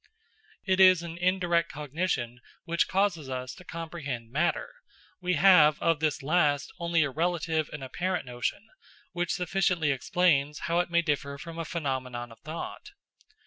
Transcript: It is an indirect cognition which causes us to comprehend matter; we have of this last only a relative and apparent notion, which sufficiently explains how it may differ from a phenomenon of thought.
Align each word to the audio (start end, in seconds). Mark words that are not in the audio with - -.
It 0.65 0.79
is 0.79 1.03
an 1.03 1.19
indirect 1.19 1.71
cognition 1.71 2.39
which 2.65 2.87
causes 2.87 3.29
us 3.29 3.53
to 3.53 3.63
comprehend 3.63 4.31
matter; 4.31 4.73
we 5.21 5.35
have 5.35 5.79
of 5.79 5.99
this 5.99 6.23
last 6.23 6.71
only 6.79 7.03
a 7.03 7.11
relative 7.11 7.69
and 7.71 7.83
apparent 7.83 8.25
notion, 8.25 8.67
which 9.11 9.31
sufficiently 9.35 9.91
explains 9.91 10.61
how 10.61 10.79
it 10.79 10.89
may 10.89 11.03
differ 11.03 11.37
from 11.37 11.59
a 11.59 11.65
phenomenon 11.65 12.31
of 12.31 12.39
thought. 12.39 12.89